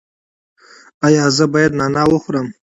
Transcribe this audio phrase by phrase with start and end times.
[1.05, 2.47] ایا زه باید نعناع وخورم؟